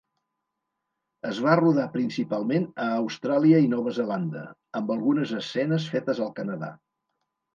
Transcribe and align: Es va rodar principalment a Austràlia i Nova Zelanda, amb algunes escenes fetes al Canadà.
Es 1.31 1.41
va 1.47 1.57
rodar 1.59 1.83
principalment 1.97 2.63
a 2.85 2.87
Austràlia 3.01 3.59
i 3.65 3.69
Nova 3.73 3.93
Zelanda, 3.99 4.43
amb 4.79 4.89
algunes 4.97 5.35
escenes 5.43 5.87
fetes 5.97 6.23
al 6.25 6.33
Canadà. 6.41 6.71